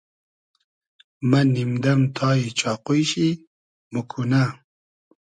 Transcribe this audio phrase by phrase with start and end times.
[1.29, 3.27] مۂ نیم دئم تای چاقوی شی،
[3.93, 4.43] موکونۂ